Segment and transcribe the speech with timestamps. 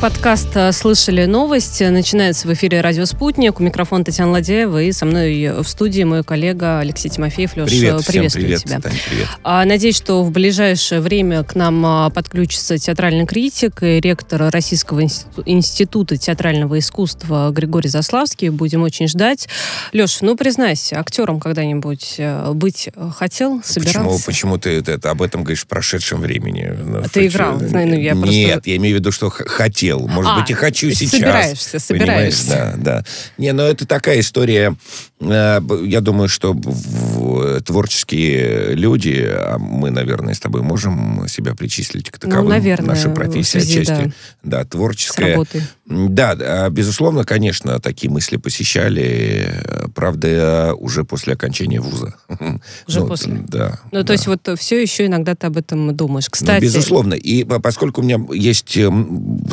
[0.00, 3.60] Подкаст э, «Слышали новость» начинается в эфире «Радио Спутник».
[3.60, 7.54] У микрофона Татьяна Ладеева и со мной в студии мой коллега Алексей Тимофеев.
[7.54, 8.80] Леш, привет, приветствую привет, тебя.
[8.80, 9.28] Тань, привет.
[9.44, 15.02] А, надеюсь, что в ближайшее время к нам а, подключится театральный критик и ректор Российского
[15.44, 18.48] института театрального искусства Григорий Заславский.
[18.48, 19.48] Будем очень ждать.
[19.92, 23.98] Леш, ну признайся, актером когда-нибудь э, быть хотел, собирался?
[23.98, 26.74] Почему, почему ты это, об этом говоришь в прошедшем времени?
[26.86, 27.60] Ну, а ты играл?
[27.60, 28.70] Ну, я Нет, просто...
[28.70, 31.10] я имею в виду, что хотел хотел, может а, быть, и хочу сейчас.
[31.10, 32.74] Собираешься, собираешься.
[32.76, 33.04] Да, да.
[33.38, 34.76] Не, ну это такая история.
[35.20, 36.56] Э, я думаю, что
[37.64, 42.44] творческие люди, а мы, наверное, с тобой можем себя причислить к таковым.
[42.44, 42.90] Ну, наверное.
[42.90, 44.12] Наша профессия связи, отчасти.
[44.42, 45.44] Да, да творческая.
[45.90, 49.52] Да, безусловно, конечно, такие мысли посещали.
[49.94, 52.14] Правда, уже после окончания вуза.
[52.86, 53.44] Уже ну, после?
[53.48, 53.80] Да.
[53.90, 54.04] Ну, да.
[54.04, 56.26] то есть вот все еще иногда ты об этом думаешь.
[56.26, 56.60] Ну, Кстати...
[56.60, 57.14] Ну, безусловно.
[57.14, 58.78] И поскольку у меня есть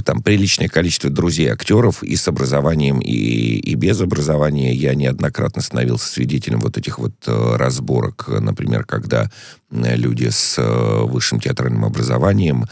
[0.06, 4.74] там приличное количество друзей-актеров и с образованием, и, и без образования.
[4.74, 9.32] Я неоднократно становился свидетелем вот этих вот э, разборок, например, когда
[9.67, 12.66] э, люди с э, высшим театральным образованием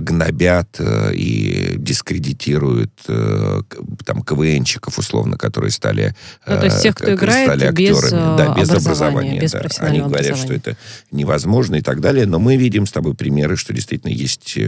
[0.00, 0.80] гнобят
[1.12, 6.14] и дискредитируют там КВНчиков, условно, которые стали
[6.46, 8.36] ну, то есть тех, кто играет стали без актерами.
[8.38, 9.38] Да, без образования.
[9.38, 9.68] без да.
[9.80, 10.78] Они говорят, что это
[11.10, 12.24] невозможно и так далее.
[12.24, 14.58] Но мы видим с тобой примеры, что действительно есть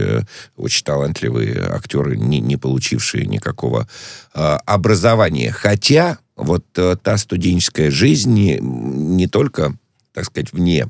[0.55, 3.87] очень талантливые актеры, не, не получившие никакого
[4.33, 5.51] э, образования.
[5.51, 9.75] Хотя вот э, та студенческая жизнь не, не только,
[10.13, 10.87] так сказать, вне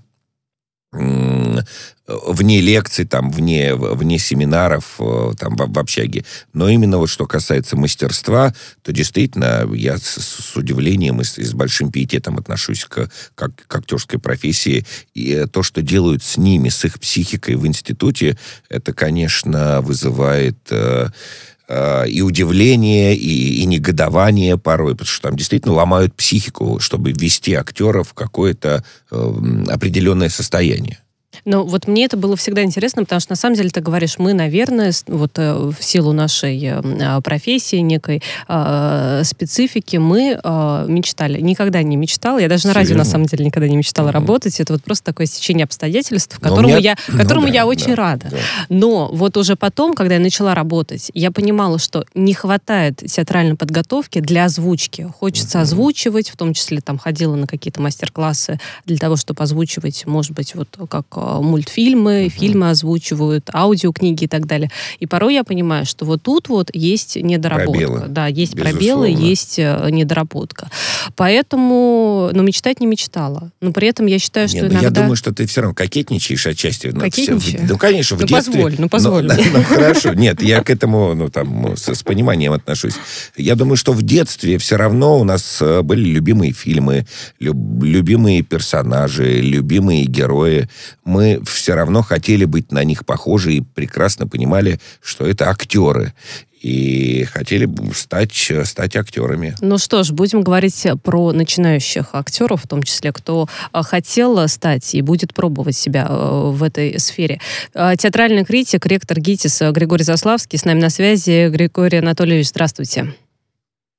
[0.93, 6.25] вне лекций, там, вне, вне семинаров э, там, в, в общаге.
[6.53, 11.43] Но именно вот что касается мастерства, то действительно я с, с удивлением и с, и
[11.43, 14.85] с большим пиететом отношусь к, к, к актерской профессии.
[15.13, 18.37] И то, что делают с ними, с их психикой в институте,
[18.69, 20.57] это, конечно, вызывает...
[20.71, 21.60] Э, э,
[22.07, 28.03] и удивление, и, и негодование порой, потому что там действительно ломают психику, чтобы ввести актера
[28.03, 29.33] в какое-то э,
[29.69, 30.99] определенное состояние.
[31.45, 34.33] Но вот мне это было всегда интересно, потому что на самом деле ты говоришь, мы,
[34.33, 41.39] наверное, вот э, в силу нашей э, а, профессии, некой э, специфики, мы э, мечтали.
[41.41, 42.39] Никогда не мечтала.
[42.39, 44.11] Я даже на радио, на самом деле, никогда не мечтала mm-hmm.
[44.11, 44.59] работать.
[44.59, 46.77] Это вот просто такое стечение обстоятельств, которому, меня...
[46.77, 48.27] я, которому ну, да, я очень да, рада.
[48.29, 48.37] Да.
[48.69, 54.19] Но вот уже потом, когда я начала работать, я понимала, что не хватает театральной подготовки
[54.19, 55.11] для озвучки.
[55.19, 55.61] Хочется mm-hmm.
[55.61, 60.55] озвучивать, в том числе там ходила на какие-то мастер-классы для того, чтобы озвучивать, может быть,
[60.55, 61.05] вот как
[61.39, 62.29] мультфильмы, uh-huh.
[62.29, 64.69] фильмы озвучивают, аудиокниги и так далее.
[64.99, 67.71] И порой я понимаю, что вот тут вот есть недоработка.
[67.71, 68.05] Пробелы.
[68.07, 68.77] Да, есть Безусловно.
[68.77, 70.69] пробелы, есть э, недоработка.
[71.15, 73.51] Поэтому, ну, мечтать не мечтала.
[73.61, 74.87] Но при этом я считаю, что Нет, иногда...
[74.87, 76.91] Я думаю, что ты все равно кокетничаешь отчасти.
[76.91, 77.67] Кокетничаю?
[77.69, 78.53] Ну, конечно, в ну, детстве...
[78.53, 79.27] позволь, ну, позволь.
[79.27, 80.13] Ну, ну, хорошо.
[80.13, 82.95] Нет, я к этому, ну, там, с, с пониманием отношусь.
[83.37, 87.05] Я думаю, что в детстве все равно у нас э, были любимые фильмы,
[87.39, 90.69] люб, любимые персонажи, любимые герои
[91.05, 96.13] мы все равно хотели быть на них похожи и прекрасно понимали, что это актеры
[96.61, 98.33] и хотели стать,
[98.65, 99.55] стать актерами.
[99.61, 104.93] Ну что ж, будем говорить про начинающих актеров, в том числе, кто а, хотел стать
[104.93, 107.39] и будет пробовать себя а, в этой сфере.
[107.73, 111.49] А, театральный критик, ректор ГИТИС Григорий Заславский с нами на связи.
[111.49, 113.15] Григорий Анатольевич, здравствуйте.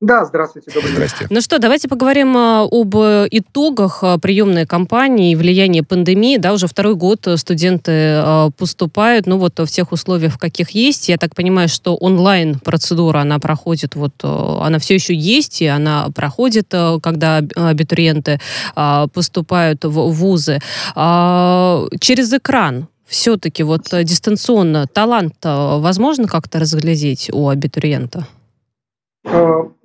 [0.02, 1.28] Да, здравствуйте, добрый день.
[1.30, 6.38] Ну что, давайте поговорим а, об итогах а, приемной кампании и влияния пандемии.
[6.38, 11.08] Да, уже второй год студенты а, поступают, ну вот в тех условиях, в каких есть.
[11.08, 16.74] Я так понимаю, что онлайн-процедура, она проходит, вот она все еще есть, и она проходит,
[17.00, 18.40] когда абитуриенты
[18.74, 20.58] поступают в вузы.
[20.96, 28.26] Через экран все-таки вот дистанционно талант возможно как-то разглядеть у абитуриента?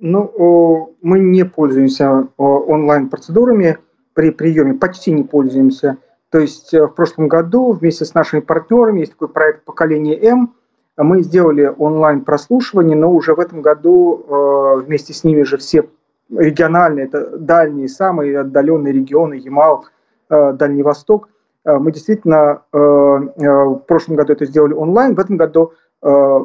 [0.00, 3.78] Э, ну, мы не пользуемся онлайн-процедурами
[4.14, 5.98] при приеме, почти не пользуемся.
[6.30, 10.54] То есть э, в прошлом году вместе с нашими партнерами, есть такой проект «Поколение М»,
[10.96, 15.88] мы сделали онлайн-прослушивание, но уже в этом году э, вместе с ними же все
[16.28, 19.86] региональные, это дальние, самые отдаленные регионы, Ямал,
[20.28, 21.30] Дальний Восток.
[21.64, 26.44] Мы действительно в прошлом году это сделали онлайн, в этом году Э,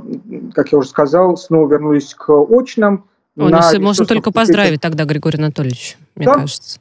[0.54, 3.06] как я уже сказал, снова вернулись к очным.
[3.38, 6.34] О, ну, можно только поздравить тогда, Григорий Анатольевич, мне да?
[6.36, 6.80] кажется.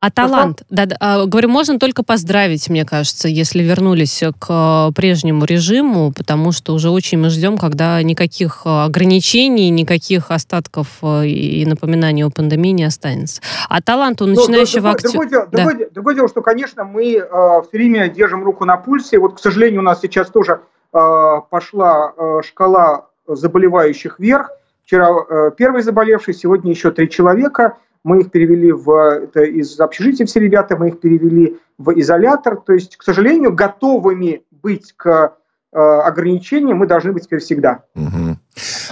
[0.00, 5.44] А талант, да, да, а, говорю, можно только поздравить, мне кажется, если вернулись к прежнему
[5.44, 12.30] режиму, потому что уже очень мы ждем, когда никаких ограничений, никаких остатков и напоминаний о
[12.30, 13.42] пандемии не останется.
[13.68, 15.10] А талант у ну, начинающего актера...
[15.10, 15.46] Другое, да.
[15.50, 19.18] другое, другое дело, что, конечно, мы э, все время держим руку на пульсе.
[19.18, 20.60] Вот, к сожалению, у нас сейчас тоже
[20.90, 24.50] пошла шкала заболевающих вверх.
[24.88, 27.76] Вчера первый заболевший, сегодня еще три человека.
[28.04, 32.56] Мы их перевели в, это из общежития все ребята, мы их перевели в изолятор.
[32.56, 35.34] То есть, к сожалению, готовыми быть к
[35.70, 37.80] ограничениям мы должны быть теперь всегда.
[37.94, 38.38] Угу.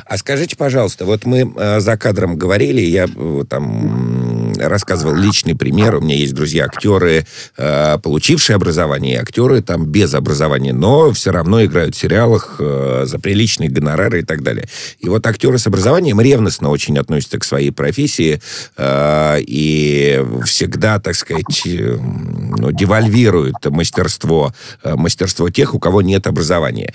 [0.05, 1.51] А скажите, пожалуйста, вот мы
[1.81, 3.07] за кадром говорили, я
[3.49, 4.26] там
[4.59, 5.97] рассказывал личный пример.
[5.97, 7.27] У меня есть друзья-актеры,
[7.57, 13.19] э, получившие образование, актеры там без образования, но все равно играют в сериалах э, за
[13.19, 14.69] приличные гонорары и так далее.
[14.99, 18.41] И вот актеры с образованием ревностно очень относятся к своей профессии
[18.77, 24.53] э, и всегда, так сказать, ну, девальвируют мастерство,
[24.85, 26.93] мастерство тех, у кого нет образования.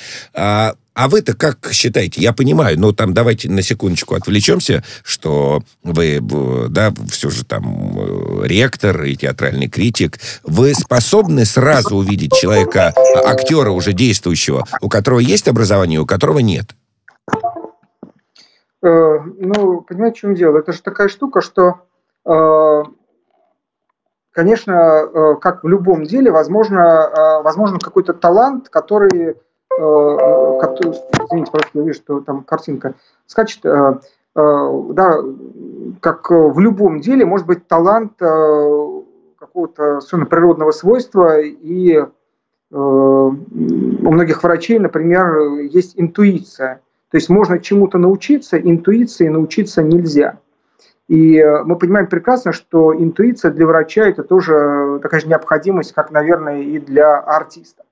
[1.02, 2.22] А вы-то как считаете?
[2.22, 6.20] Я понимаю, но там давайте на секундочку отвлечемся, что вы,
[6.70, 10.20] да, все же там э, ректор и театральный критик.
[10.44, 12.94] Вы способны сразу увидеть человека,
[13.26, 16.76] актера уже действующего, у которого есть образование, у которого нет?
[18.84, 20.60] Э, ну, понимаете, в чем дело?
[20.60, 21.80] Это же такая штука, что,
[22.28, 22.84] э,
[24.34, 29.36] конечно, как в любом деле, возможно, возможно какой-то талант, который
[29.82, 32.94] извините, просто я вижу, что там картинка
[33.26, 34.00] скачет, э,
[34.36, 35.18] э, да,
[36.00, 42.06] как в любом деле, может быть талант какого-то совершенно природного свойства, и
[42.74, 43.36] у
[44.12, 46.82] многих врачей, например, есть интуиция.
[47.10, 50.40] То есть можно чему-то научиться, интуиции научиться нельзя.
[51.10, 56.62] И мы понимаем прекрасно, что интуиция для врача это тоже такая же необходимость, как, наверное,
[56.62, 57.84] и для артиста.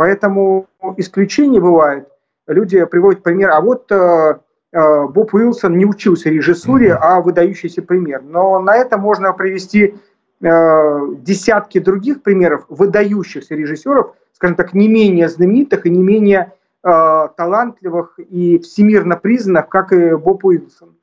[0.00, 0.66] Поэтому
[0.96, 2.08] исключения бывают.
[2.46, 4.38] Люди приводят пример, а вот э,
[4.72, 8.22] э, Боб Уилсон не учился режиссуре, а выдающийся пример.
[8.22, 9.96] Но на это можно привести
[10.40, 18.18] э, десятки других примеров выдающихся режиссеров, скажем так, не менее знаменитых и не менее талантливых
[18.18, 20.94] и всемирно признанных, как и Боб Уилсон,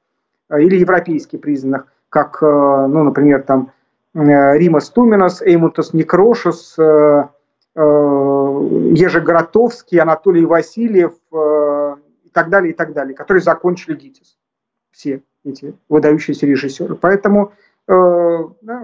[0.50, 3.74] или европейски признанных, как, ну, например, там
[4.16, 7.26] Рима Стуминас, Эймутас Некрошес, Э,
[7.80, 14.38] Ежи Гротовский, Анатолий Васильев э, и так далее, и так далее, которые закончили ГИТИС.
[14.92, 16.96] Все эти выдающиеся режиссеры.
[16.96, 17.54] Поэтому
[17.88, 18.38] э,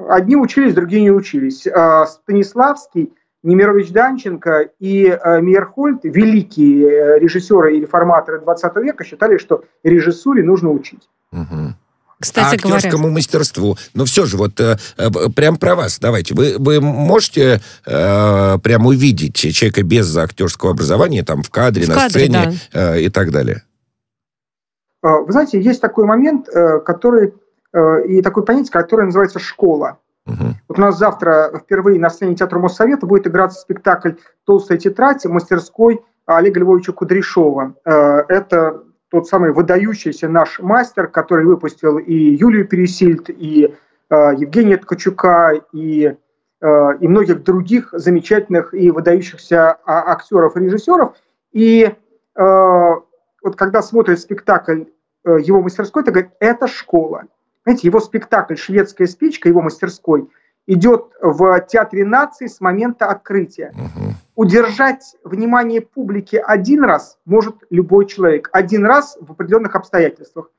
[0.10, 1.68] одни учились, другие не учились.
[2.07, 10.69] Станиславский, Немирович Данченко и Мейерхольд, великие режиссеры и реформаторы 20 века, считали, что режиссуре нужно
[10.69, 11.10] учить.
[11.31, 11.74] Угу.
[12.24, 13.14] Кстати а актерскому говоря.
[13.14, 13.78] мастерству.
[13.94, 16.34] Но все же, вот э, э, прям про вас давайте.
[16.34, 21.96] Вы, вы можете э, прям увидеть человека без актерского образования там в кадре, в на
[21.96, 22.96] кадре, сцене да.
[22.96, 23.64] э, и так далее?
[25.02, 27.34] А, вы знаете, есть такой момент, э, который
[28.08, 29.98] и такое понятие, которое называется школа.
[30.28, 30.46] Угу.
[30.68, 34.12] Вот у нас завтра впервые на сцене Театра Моссовета будет играться спектакль
[34.46, 37.74] «Толстая тетрадь» мастерской Олега Львовича Кудряшова.
[37.84, 43.71] Это тот самый выдающийся наш мастер, который выпустил и Юлию Пересильд, и
[44.10, 46.15] э, Евгения Ткачука, и,
[46.60, 51.15] э, и многих других замечательных и выдающихся а, актеров и режиссеров.
[51.51, 51.94] И э,
[52.36, 54.86] вот когда смотрит спектакль
[55.25, 57.25] э, его мастерской, то говорит, это школа.
[57.66, 60.27] Знаете, его спектакль «Шведская спичка», его мастерской–
[60.68, 63.74] идет в Театре нации с момента открытия.
[63.75, 64.12] Угу.
[64.35, 68.49] Удержать внимание публики один раз может любой человек.
[68.52, 70.49] Один раз в определенных обстоятельствах.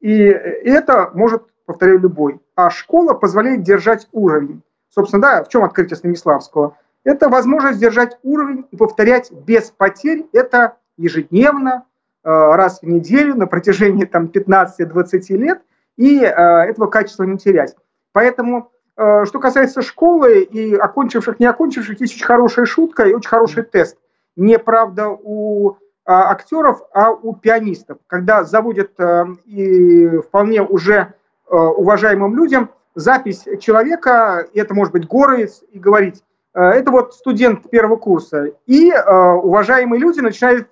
[0.00, 2.40] И это может, повторяю, любой.
[2.54, 4.62] А школа позволяет держать уровень.
[4.88, 6.78] Собственно, да, в чем открытие Станиславского?
[7.04, 10.26] Это возможность держать уровень и повторять без потерь.
[10.32, 11.84] Это ежедневно,
[12.24, 15.60] э, раз в неделю на протяжении там, 15-20 лет.
[15.96, 17.76] И э, этого качества не терять.
[18.12, 23.62] Поэтому что касается школы и окончивших, не окончивших, есть очень хорошая шутка и очень хороший
[23.62, 23.96] тест.
[24.34, 25.76] Не правда у
[26.08, 27.98] а, актеров, а у пианистов.
[28.06, 31.12] Когда заводят э, и вполне уже
[31.50, 36.24] э, уважаемым людям запись человека, это может быть горовец, и говорить,
[36.54, 38.52] это вот студент первого курса.
[38.66, 40.68] И уважаемые люди начинают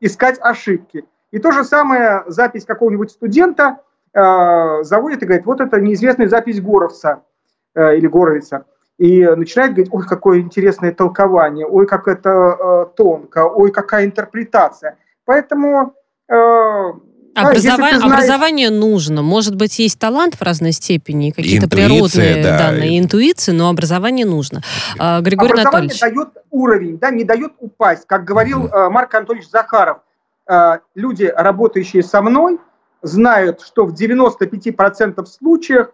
[0.00, 1.04] искать ошибки.
[1.30, 3.78] И то же самое запись какого-нибудь студента
[4.12, 7.22] заводит и говорит, вот это неизвестная запись Горовца.
[7.78, 8.64] Э, или Горовица,
[8.98, 14.96] и начинает говорить, ой, какое интересное толкование, ой, как это э, тонко, ой, какая интерпретация.
[15.24, 15.94] Поэтому
[16.28, 16.34] э,
[17.36, 17.76] Образова...
[17.76, 18.02] знаешь...
[18.02, 19.22] Образование нужно.
[19.22, 22.58] Может быть, есть талант в разной степени, какие-то природные да.
[22.58, 24.62] данные, интуиции, но образование нужно.
[24.98, 26.00] А, Григорий образование Анатольевич.
[26.00, 28.06] дает уровень, да, не дает упасть.
[28.08, 28.90] Как говорил угу.
[28.90, 29.98] Марк Анатольевич Захаров,
[30.96, 32.58] люди, работающие со мной,
[33.02, 35.90] знают, что в 95% случаев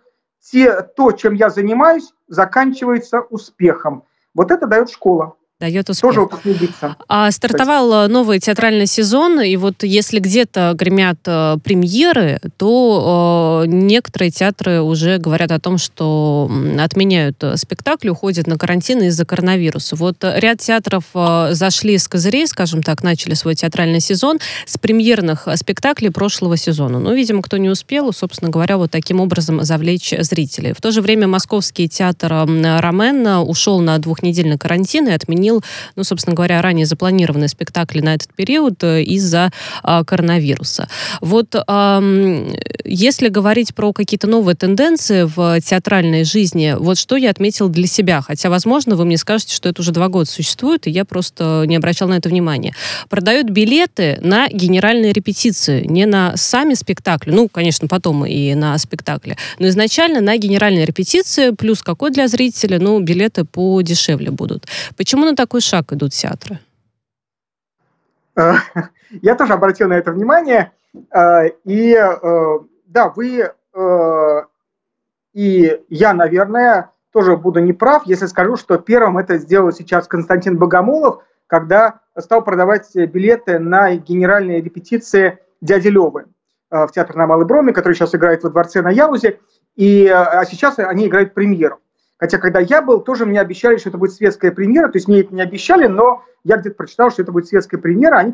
[0.50, 4.04] те, то, чем я занимаюсь, заканчивается успехом.
[4.34, 5.36] Вот это дает школа.
[5.64, 6.14] Дает успех.
[6.14, 6.94] Тоже убийца.
[7.08, 8.12] А стартовал есть...
[8.12, 15.16] новый театральный сезон, и вот если где-то гремят э, премьеры, то э, некоторые театры уже
[15.16, 19.96] говорят о том, что отменяют э, спектакли, уходят на карантин из-за коронавируса.
[19.96, 25.48] Вот ряд театров э, зашли с козырей, скажем так, начали свой театральный сезон с премьерных
[25.54, 26.98] спектаклей прошлого сезона.
[26.98, 30.74] Ну, видимо, кто не успел, собственно говоря, вот таким образом завлечь зрителей.
[30.74, 35.53] В то же время Московский театр Ромен ушел на двухнедельный карантин и отменил,
[35.96, 39.50] ну, собственно говоря, ранее запланированные спектакли на этот период э, из-за
[39.82, 40.88] а, коронавируса.
[41.20, 41.54] Вот
[42.84, 48.20] если говорить про какие-то новые тенденции в театральной жизни, вот что я отметил для себя,
[48.20, 51.76] хотя, возможно, вы мне скажете, что это уже два года существует, и я просто не
[51.76, 52.74] обращал на это внимания.
[53.08, 59.36] Продают билеты на генеральные репетиции, не на сами спектакли, ну, конечно, потом и на спектакли,
[59.58, 64.66] но изначально на генеральные репетиции, плюс какой для зрителя, ну, билеты подешевле будут.
[64.96, 66.58] Почему такой шаг идут театры?
[69.22, 70.72] Я тоже обратил на это внимание.
[71.14, 74.42] Э, и э, да, вы э,
[75.32, 81.24] и я, наверное, тоже буду неправ, если скажу, что первым это сделал сейчас Константин Богомолов,
[81.48, 86.26] когда стал продавать билеты на генеральные репетиции «Дяди Левы»
[86.70, 89.40] в театр на Малой Броме, который сейчас играет во дворце на Яузе,
[89.74, 91.80] и, а сейчас они играют премьеру.
[92.24, 94.88] Хотя, когда я был, тоже мне обещали, что это будет светская премьера.
[94.88, 98.16] То есть мне это не обещали, но я где-то прочитал, что это будет светская премьера.
[98.16, 98.32] Они...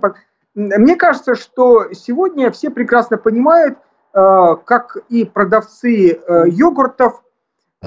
[0.54, 3.78] Мне кажется, что сегодня все прекрасно понимают,
[4.14, 7.20] э, как и продавцы э, йогуртов,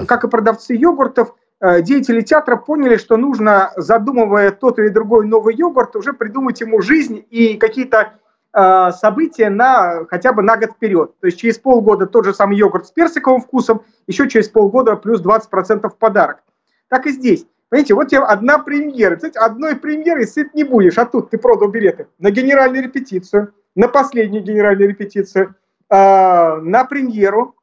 [0.06, 5.54] как и продавцы йогуртов, э, деятели театра поняли, что нужно, задумывая тот или другой новый
[5.54, 8.12] йогурт, уже придумать ему жизнь и какие-то
[8.54, 11.18] события на хотя бы на год вперед.
[11.20, 15.20] То есть через полгода тот же самый йогурт с персиковым вкусом, еще через полгода плюс
[15.20, 16.42] 20% в подарок.
[16.88, 17.46] Так и здесь.
[17.68, 19.16] Понимаете, вот тебе одна премьера.
[19.16, 23.88] Кстати, одной премьеры сыт не будешь, а тут ты продал билеты на генеральную репетицию, на
[23.88, 25.56] последнюю генеральную репетицию,
[25.90, 27.56] э, на премьеру.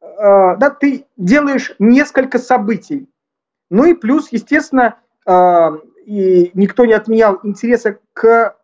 [0.00, 3.08] Э, да, ты делаешь несколько событий.
[3.70, 4.96] Ну и плюс, естественно,
[6.04, 8.56] и никто не отменял интереса к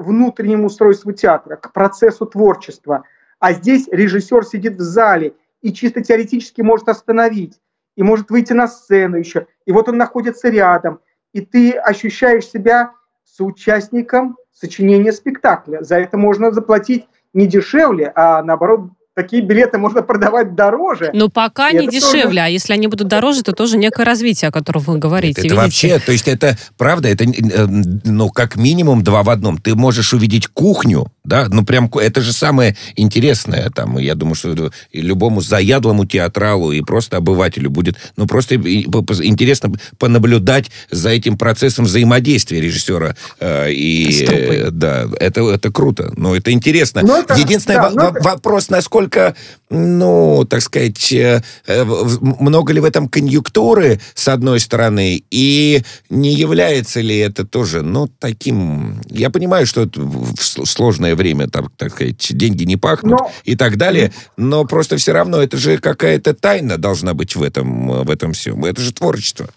[0.00, 3.04] внутреннему устройству театра, к процессу творчества.
[3.38, 7.60] А здесь режиссер сидит в зале и чисто теоретически может остановить,
[7.96, 9.46] и может выйти на сцену еще.
[9.66, 11.00] И вот он находится рядом,
[11.32, 12.92] и ты ощущаешь себя
[13.24, 15.82] соучастником сочинения спектакля.
[15.82, 21.10] За это можно заплатить не дешевле, а наоборот такие билеты можно продавать дороже.
[21.12, 22.40] Но пока не дешевле, тоже...
[22.40, 25.40] а если они будут дороже, то тоже некое развитие, о котором вы говорите.
[25.40, 29.58] Это, это вообще, то есть это правда, это э, ну как минимум два в одном.
[29.58, 33.98] Ты можешь увидеть кухню, да, ну прям это же самое интересное там.
[33.98, 41.10] Я думаю, что любому заядлому театралу и просто обывателю будет, ну просто интересно понаблюдать за
[41.10, 47.02] этим процессом взаимодействия режиссера э, и э, да, это это круто, но это интересно.
[47.02, 49.34] Но это, Единственный да, в- вопрос, насколько насколько,
[49.70, 56.34] ну, так сказать, э, э, много ли в этом конъюнктуры, с одной стороны, и не
[56.34, 59.00] является ли это тоже, ну, таким...
[59.08, 63.30] Я понимаю, что это в сложное время, так, так сказать, деньги не пахнут но...
[63.44, 68.04] и так далее, но просто все равно это же какая-то тайна должна быть в этом,
[68.04, 68.64] в этом всем.
[68.64, 69.48] Это же творчество.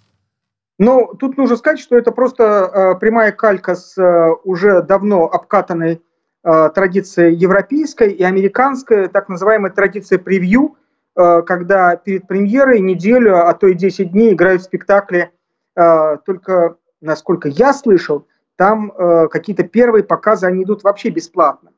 [0.79, 5.93] Ну, тут нужно сказать, что это просто э, прямая калька с э, уже давно обкатанной
[5.93, 6.12] Э,
[6.43, 10.75] традиция европейская и американская, так называемая традиция превью,
[11.15, 15.31] э, когда перед премьерой неделю, а то и 10 дней играют спектакли.
[15.75, 18.91] Э, только, насколько я слышал, там
[19.31, 21.71] какие-то первые показы, они идут вообще бесплатно.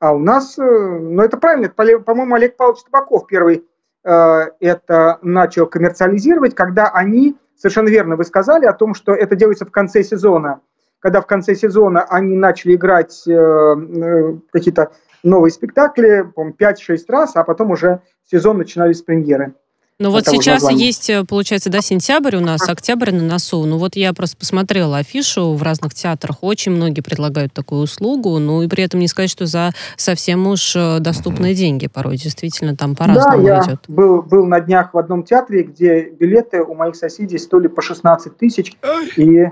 [0.00, 3.66] А у нас, ну это правильно, по-моему, Олег Павлович Табаков первый
[4.02, 9.70] это начал коммерциализировать, когда они, совершенно верно вы сказали о том, что это делается в
[9.70, 10.62] конце сезона–
[11.00, 17.36] когда в конце сезона они начали играть э, э, какие-то новые спектакли, по 5-6 раз,
[17.36, 18.00] а потом уже
[18.30, 19.54] сезон начинались с премьеры.
[20.00, 20.86] Ну вот сейчас названия.
[20.86, 23.64] есть, э, получается, да, сентябрь у нас, октябрь на носу.
[23.64, 26.38] Ну вот я просто посмотрела афишу в разных театрах.
[26.42, 30.74] Очень многие предлагают такую услугу, ну и при этом не сказать, что за совсем уж
[30.74, 32.16] доступные деньги порой.
[32.16, 33.84] Действительно, там по-разному да, я идет.
[33.88, 38.36] Был, был на днях в одном театре, где билеты у моих соседей стоили по 16
[38.36, 38.76] тысяч.
[39.16, 39.48] И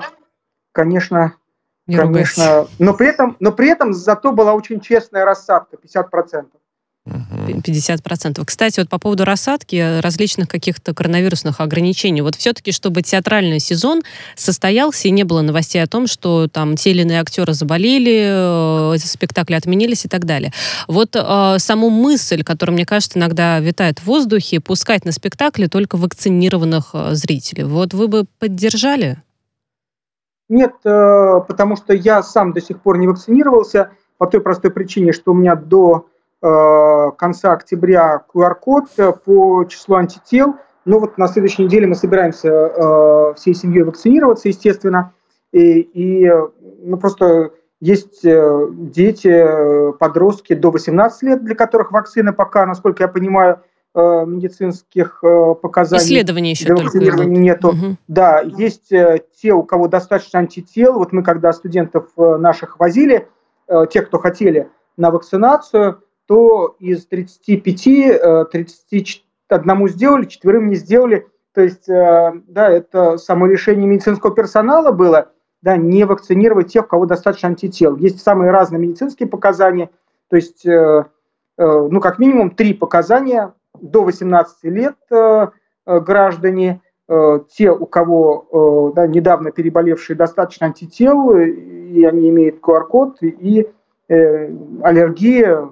[0.77, 1.33] конечно,
[1.87, 2.67] Не конечно.
[2.79, 6.45] Но при, этом, но при этом зато была очень честная рассадка, 50%.
[7.07, 8.45] 50%.
[8.45, 12.21] Кстати, вот по поводу рассадки различных каких-то коронавирусных ограничений.
[12.21, 14.03] Вот все-таки, чтобы театральный сезон
[14.35, 18.99] состоялся и не было новостей о том, что там те или иные актеры заболели, э,
[18.99, 20.53] спектакли отменились и так далее.
[20.89, 25.97] Вот э, саму мысль, которая, мне кажется, иногда витает в воздухе, пускать на спектакли только
[25.97, 27.65] вакцинированных э, зрителей.
[27.65, 29.23] Вот вы бы поддержали?
[30.49, 35.13] Нет, э, потому что я сам до сих пор не вакцинировался по той простой причине,
[35.13, 36.07] что у меня до
[36.41, 40.57] э, конца октября QR-код по числу антител.
[40.85, 45.13] Но вот на следующей неделе мы собираемся э, всей семьей вакцинироваться, естественно.
[45.53, 46.31] И, и
[46.83, 47.51] ну, просто
[47.81, 55.21] есть дети, подростки до 18 лет, для которых вакцина пока, насколько я понимаю, Э, медицинских
[55.25, 56.05] э, показаний.
[56.05, 57.69] Исследований еще для вакцинирования нету.
[57.69, 57.97] Угу.
[58.09, 60.95] Да, есть э, те, у кого достаточно антител.
[60.95, 63.29] Вот мы, когда студентов наших возили,
[63.91, 71.27] те, кто хотели на вакцинацию, то из 35 31 сделали, четверым не сделали.
[71.53, 77.07] То есть, да, это само решение медицинского персонала было, да, не вакцинировать тех, у кого
[77.07, 77.97] достаточно антител.
[77.97, 79.91] Есть самые разные медицинские показания,
[80.29, 85.49] то есть, ну, как минимум три показания до 18 лет э,
[85.87, 93.19] э, граждане, э, те, у кого да, недавно переболевшие достаточно антител, и они имеют QR-код,
[93.23, 93.69] и
[94.09, 95.69] аллергия,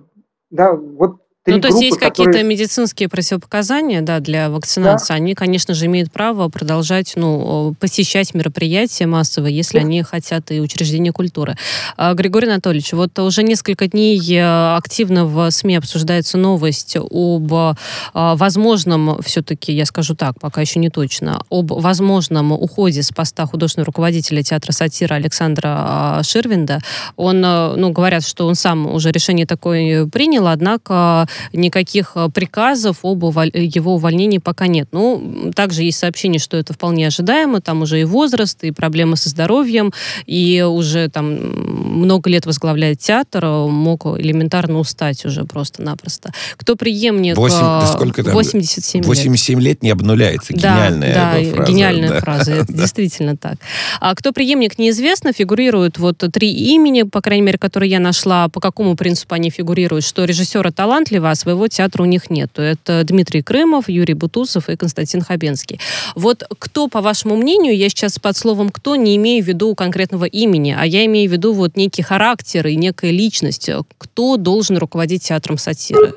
[0.50, 2.32] да, вот ну, то есть есть которые...
[2.32, 5.08] какие-то медицинские противопоказания да, для вакцинации.
[5.08, 5.14] Да.
[5.14, 9.84] Они, конечно же, имеют право продолжать ну, посещать мероприятия массовые, если да.
[9.84, 11.56] они хотят, и учреждения культуры.
[11.96, 17.74] А, Григорий Анатольевич, вот уже несколько дней э, активно в СМИ обсуждается новость об а,
[18.14, 23.86] возможном, все-таки, я скажу так, пока еще не точно, об возможном уходе с поста художественного
[23.86, 26.80] руководителя театра сатира Александра а, Ширвинда.
[27.16, 32.98] Он, э, ну, говорят, что он сам уже решение такое принял, однако никаких э, приказов
[33.02, 34.88] об его увольнении пока нет.
[34.92, 39.28] Ну, также есть сообщение, что это вполне ожидаемо, там уже и возраст, и проблемы со
[39.28, 39.92] здоровьем,
[40.26, 46.32] и уже там много лет возглавляет театр, мог элементарно устать уже просто-напросто.
[46.56, 47.36] Кто преемник?
[47.36, 48.32] 8, да сколько там?
[48.32, 49.06] 87 лет.
[49.06, 50.52] 87 лет не обнуляется.
[50.52, 51.72] Гениальная да, да, фраза.
[51.72, 52.20] гениальная да.
[52.20, 52.52] фраза.
[52.52, 53.56] Это действительно так.
[54.00, 55.32] А кто преемник, неизвестно.
[55.32, 58.48] Фигурируют вот три имени, по крайней мере, которые я нашла.
[58.48, 60.04] По какому принципу они фигурируют?
[60.04, 62.58] Что режиссера талантливый, а своего театра у них нет.
[62.58, 65.80] Это Дмитрий Крымов, Юрий Бутусов и Константин Хабенский.
[66.14, 70.24] Вот кто, по вашему мнению, я сейчас под словом «кто» не имею в виду конкретного
[70.24, 75.24] имени, а я имею в виду вот некий характер и некая личность, кто должен руководить
[75.24, 76.14] театром сатиры?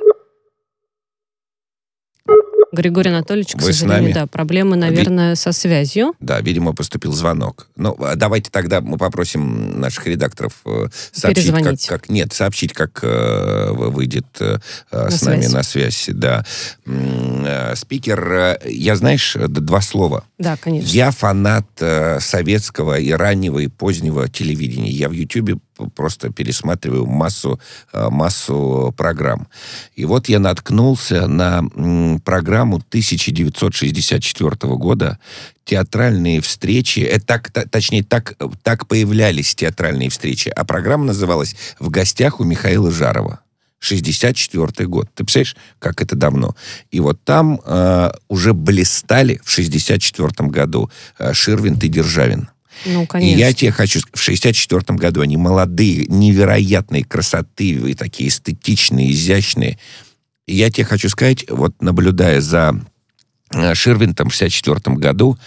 [2.77, 6.13] Григорий Анатольевич, к Вы сожалению, да, проблемы, наверное, со связью.
[6.19, 7.67] Да, видимо, поступил звонок.
[7.75, 12.99] Ну, а давайте тогда мы попросим наших редакторов э, сообщить, как, как нет, сообщить, как
[13.01, 14.59] э, выйдет э,
[14.91, 15.23] на с связь.
[15.23, 16.09] нами на связь.
[16.13, 16.45] Да.
[16.85, 20.23] Э, спикер, э, я знаешь, два слова.
[20.37, 20.87] Да, конечно.
[20.87, 24.91] Я фанат э, советского и раннего и позднего телевидения.
[24.91, 25.57] Я в Ютьюбе
[25.95, 27.59] просто пересматриваю массу,
[27.93, 29.47] э, массу программ.
[29.95, 31.63] И вот я наткнулся на
[32.23, 35.19] программу 1964 года
[35.65, 42.39] театральные встречи, это так, точнее, так, так появлялись театральные встречи, а программа называлась «В гостях
[42.39, 43.41] у Михаила Жарова».
[43.79, 45.07] 64 год.
[45.13, 46.55] Ты представляешь, как это давно?
[46.89, 52.49] И вот там э, уже блистали в 64 году э, Ширвин и Державин.
[52.85, 53.35] Ну, конечно.
[53.35, 59.77] И я тебе хочу в 64 году они молодые, невероятной красоты, и такие эстетичные, изящные.
[60.45, 62.79] И я тебе хочу сказать, вот наблюдая за
[63.51, 65.37] э, Ширвинтом в 64 году,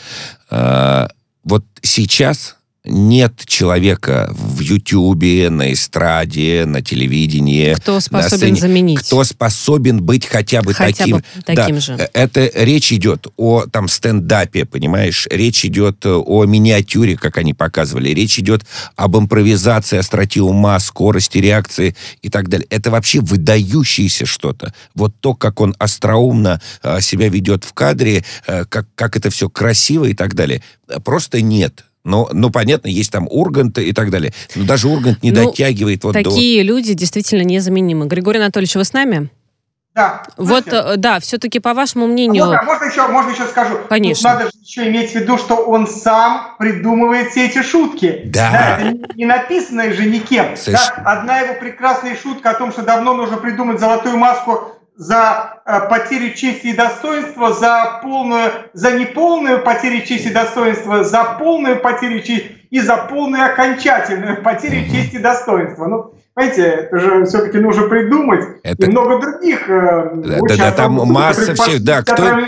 [0.51, 1.09] э,
[1.45, 7.75] вот сейчас нет человека в Ютьюбе, на эстраде, на телевидении.
[7.75, 9.01] Кто способен сцене, заменить.
[9.01, 11.17] Кто способен быть хотя бы хотя таким.
[11.19, 11.93] Бы таким да, же.
[11.95, 15.27] Э, это речь идет о там стендапе, понимаешь?
[15.31, 18.11] Речь идет о миниатюре, как они показывали.
[18.11, 18.65] Речь идет
[18.97, 22.67] об импровизации, остроте ума, скорости реакции и так далее.
[22.71, 24.73] Это вообще выдающееся что-то.
[24.95, 29.51] Вот то, как он остроумно э, себя ведет в кадре, э, как, как это все
[29.51, 30.63] красиво и так далее.
[31.05, 31.85] Просто нет.
[32.05, 34.33] Ну, ну, понятно, есть там Ургант и так далее.
[34.55, 36.69] Но даже Ургант не ну, дотягивает вот такие до...
[36.69, 38.07] люди действительно незаменимы.
[38.07, 39.29] Григорий Анатольевич, вы с нами?
[39.95, 40.23] Да.
[40.37, 42.45] Вот, э, да, все-таки по вашему мнению...
[42.45, 43.79] А можно, можно, еще, можно еще скажу?
[43.89, 44.31] Конечно.
[44.31, 48.23] Тут надо же еще иметь в виду, что он сам придумывает все эти шутки.
[48.27, 48.51] Да.
[48.51, 50.55] да это не, не написано же никем.
[50.67, 51.03] Да?
[51.05, 56.69] Одна его прекрасная шутка о том, что давно нужно придумать золотую маску за потерю чести
[56.69, 62.81] и достоинства, за полную, за неполную потерю чести и достоинства, за полную потерю чести и
[62.81, 65.87] за полную окончательную потерю чести и достоинства.
[65.87, 68.45] Ну, Понимаете, это же все-таки нужно придумать.
[68.63, 68.87] Это...
[68.87, 69.69] И много других.
[69.69, 72.47] Э, да, да, да, там масса всех, да, кто...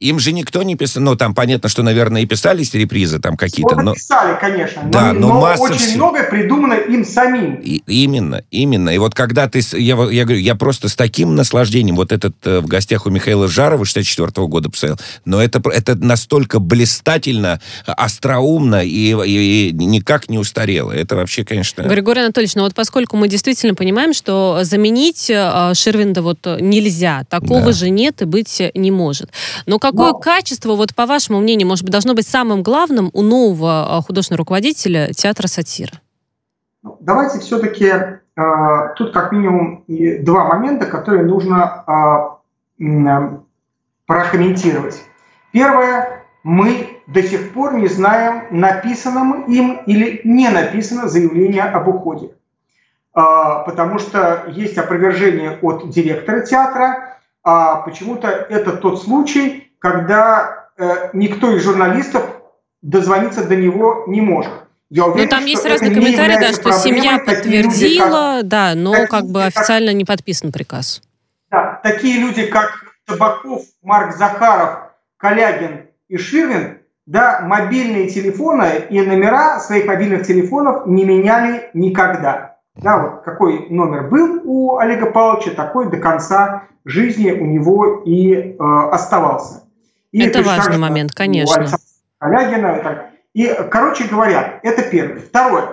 [0.00, 3.80] Им же никто не писал, ну, там понятно, что, наверное, и писались репризы там какие-то.
[3.80, 3.94] но...
[3.94, 5.96] писали, конечно, да, но, но, но очень всех...
[5.96, 7.54] многое придумано им самим.
[7.54, 8.90] И, именно, именно.
[8.90, 12.43] И вот когда ты, я, я говорю, я просто с таким наслаждением вот этот э,
[12.44, 19.14] в гостях у Михаила Жарова 64 года посмотрел, но это, это настолько блистательно, остроумно и,
[19.26, 20.92] и, и никак не устарело.
[20.92, 21.82] Это вообще, конечно...
[21.82, 27.66] Григорий Анатольевич, ну вот поскольку мы действительно понимаем, что заменить э, Ширвинда вот нельзя, такого
[27.66, 27.72] да.
[27.72, 29.30] же нет и быть не может.
[29.66, 30.18] Но какое но...
[30.18, 35.12] качество, вот по вашему мнению, может быть, должно быть самым главным у нового художественного руководителя
[35.12, 35.92] театра сатира?
[36.82, 38.42] Ну, давайте все-таки э,
[38.96, 42.33] тут как минимум два момента, которые нужно э,
[44.06, 45.02] прокомментировать.
[45.52, 52.30] Первое, мы до сих пор не знаем, написано им или не написано заявление об уходе.
[53.16, 61.10] Э, потому что есть опровержение от директора театра, а почему-то это тот случай, когда э,
[61.12, 62.24] никто из журналистов
[62.82, 64.52] дозвониться до него не может.
[64.90, 69.06] Я уверен, ну, там есть разные комментарии, да, что семья подтвердила, люди, как, да, но
[69.06, 71.00] как бы официально не подписан приказ.
[71.54, 72.72] Да, такие люди, как
[73.06, 81.04] Табаков, Марк Захаров, Калягин и Ширвин, да, мобильные телефоны и номера своих мобильных телефонов не
[81.04, 82.56] меняли никогда.
[82.74, 88.34] Да, вот какой номер был у Олега Павловича, такой до конца жизни у него и
[88.34, 88.56] э,
[88.90, 89.62] оставался.
[90.10, 91.66] И это важный момент, конечно.
[92.18, 95.20] Калягина и так и, короче говоря, это первое.
[95.20, 95.68] Второе.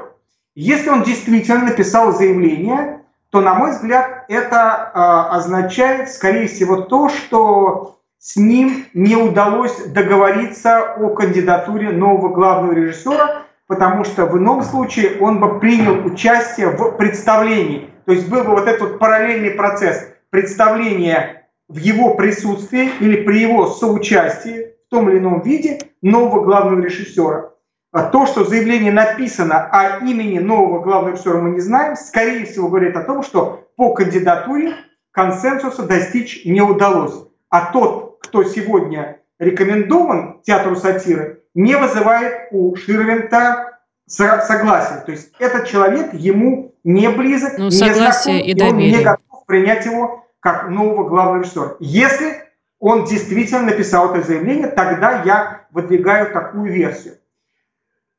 [0.53, 3.00] Если он действительно написал заявление,
[3.31, 9.85] то, на мой взгляд, это э, означает, скорее всего, то, что с ним не удалось
[9.85, 16.71] договориться о кандидатуре нового главного режиссера, потому что в ином случае он бы принял участие
[16.71, 17.89] в представлении.
[18.05, 23.67] То есть был бы вот этот параллельный процесс представления в его присутствии или при его
[23.67, 27.51] соучастии в том или ином виде нового главного режиссера.
[27.91, 32.69] А то, что заявление написано, а имени нового главного режиссера мы не знаем, скорее всего
[32.69, 34.75] говорит о том, что по кандидатуре
[35.11, 37.25] консенсуса достичь не удалось.
[37.49, 45.03] А тот, кто сегодня рекомендован театру сатиры, не вызывает у Ширвинта согласия.
[45.05, 49.45] То есть этот человек ему не близок, ну, не знаком, и, и он не готов
[49.45, 51.75] принять его как нового главного режиссера.
[51.79, 52.41] Если
[52.79, 57.15] он действительно написал это заявление, тогда я выдвигаю такую версию.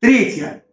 [0.02, 0.64] Третье.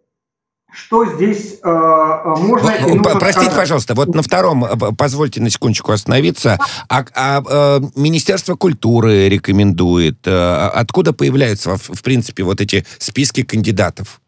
[0.72, 2.72] Что здесь э, э можно...
[2.82, 3.56] нужно Простите, сказать?
[3.56, 6.58] пожалуйста, вот на втором, э, позвольте на секундочку остановиться.
[6.90, 10.18] А, а, а Министерство культуры рекомендует.
[10.26, 14.20] А, откуда появляются, в, в принципе, вот эти списки кандидатов?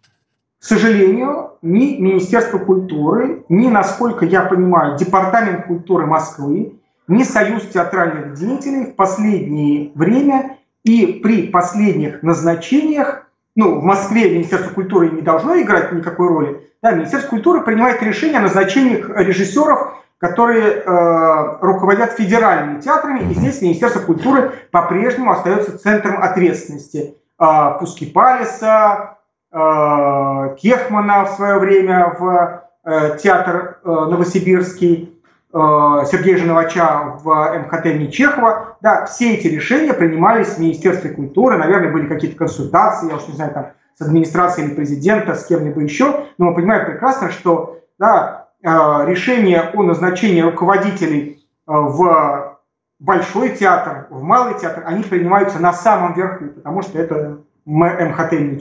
[0.59, 6.73] К сожалению, ни Министерство культуры, ни, насколько я понимаю, Департамент культуры Москвы,
[7.07, 14.73] ни Союз театральных деятелей в последнее время и при последних назначениях ну, в Москве Министерство
[14.73, 16.69] культуры не должно играть никакой роли.
[16.81, 23.61] Да, Министерство культуры принимает решение о назначении режиссеров, которые э, руководят федеральными театрами, и здесь
[23.61, 27.15] Министерство культуры по-прежнему остается центром ответственности.
[27.39, 29.17] Э, Пускипалиса,
[29.51, 35.20] э, Кехмана в свое время в э, театр э, Новосибирский,
[35.53, 38.77] Сергея Женовача в МХТ Чехова.
[38.81, 43.33] Да, все эти решения принимались в Министерстве культуры, наверное, были какие-то консультации, я уж не
[43.33, 48.47] знаю, там, с администрацией или президента, с кем-либо еще, но мы понимаем прекрасно, что да,
[48.63, 48.67] э,
[49.05, 52.57] решение о назначении руководителей э, в
[52.99, 58.59] большой театр, в малый театр, они принимаются на самом верху, потому что это МХТ имени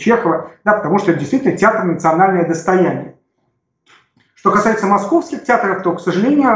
[0.65, 3.15] да, потому что это действительно театр национальное достояние.
[4.41, 6.49] Что касается московских театров, то, к сожалению,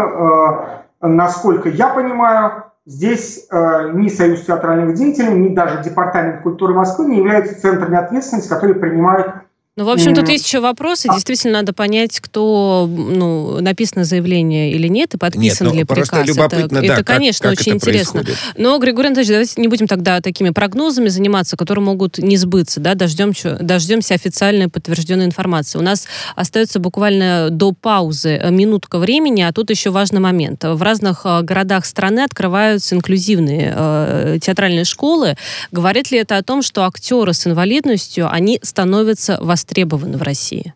[1.03, 7.05] э, насколько я понимаю, здесь э, ни Союз театральных деятелей, ни даже Департамент культуры Москвы
[7.05, 9.35] не являются центрами ответственности, которые принимают
[9.77, 11.09] ну, в общем, тут есть еще вопросы.
[11.11, 11.15] А.
[11.15, 16.11] Действительно, надо понять, кто, ну, написано заявление или нет, и подписан нет, ну, ли приказ.
[16.11, 18.23] Просто любопытно, это, да, это, конечно, как, очень это интересно.
[18.23, 18.39] Происходит.
[18.57, 22.95] Но, Григорий Анатольевич, давайте не будем тогда такими прогнозами заниматься, которые могут не сбыться, да,
[22.95, 25.77] дождемся, дождемся официальной подтвержденной информации.
[25.77, 26.07] У нас
[26.37, 30.63] остается буквально до паузы минутка времени, а тут еще важный момент.
[30.63, 35.37] В разных э, городах страны открываются инклюзивные э, театральные школы.
[35.73, 40.75] Говорит ли это о том, что актеры с инвалидностью, они становятся востребованными востребованы в России?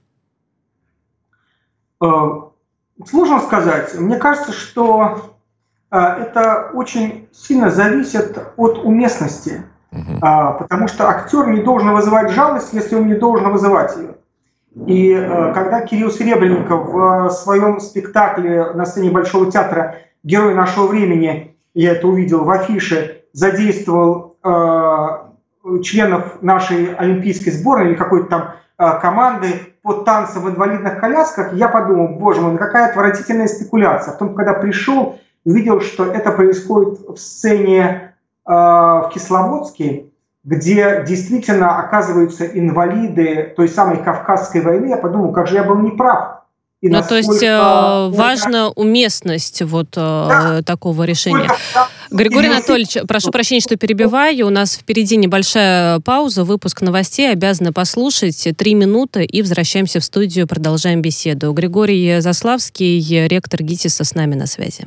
[2.02, 2.06] Э,
[3.06, 3.94] сложно сказать.
[3.98, 5.34] Мне кажется, что
[5.90, 9.62] э, это очень сильно зависит от уместности.
[9.90, 10.20] Угу.
[10.20, 14.16] Потому что актер не должен вызывать жалость, если он не должен вызывать ее.
[14.86, 15.14] И
[15.54, 22.06] когда Кирилл Серебренников в своем спектакле на сцене Большого театра «Герой нашего времени», я это
[22.06, 29.94] увидел в афише, задействовал э, членов нашей олимпийской сборной или какой-то там Э, команды по
[30.04, 34.12] танцам в инвалидных колясках, я подумал, боже мой, ну какая отвратительная спекуляция.
[34.12, 38.14] Потом, когда пришел, увидел, что это происходит в сцене
[38.46, 40.06] э, в Кисловодске,
[40.44, 44.86] где действительно оказываются инвалиды той самой Кавказской войны.
[44.86, 46.37] Я подумал, как же я был неправ.
[46.80, 50.62] И ну, то есть э, важна уместность вот э, да.
[50.62, 51.48] такого решения.
[52.10, 54.46] Григорий Анатольевич, прошу прощения, что перебиваю.
[54.46, 57.32] У нас впереди небольшая пауза, выпуск новостей.
[57.32, 58.46] Обязаны послушать.
[58.56, 61.52] Три минуты и возвращаемся в студию, продолжаем беседу.
[61.52, 64.86] Григорий Заславский, ректор ГИТИСа, с нами на связи.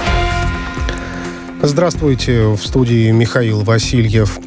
[1.63, 4.39] Здравствуйте, в студии Михаил Васильев.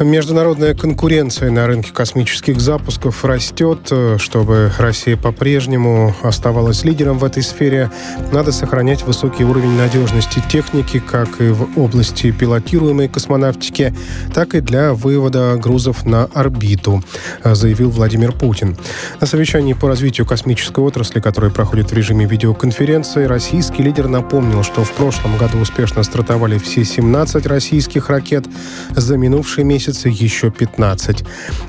[0.00, 3.90] Международная конкуренция на рынке космических запусков растет.
[4.18, 7.90] Чтобы Россия по-прежнему оставалась лидером в этой сфере,
[8.32, 13.94] надо сохранять высокий уровень надежности техники как и в области пилотируемой космонавтики,
[14.34, 17.02] так и для вывода грузов на орбиту,
[17.44, 18.76] заявил Владимир Путин.
[19.20, 24.84] На совещании по развитию космической отрасли, которое проходит в режиме видеоконференции, российский лидер напомнил, что
[24.84, 28.46] в прошлом году успешно стартовали все 17 российских ракет.
[28.94, 31.24] За минувший месяц месяце еще 15.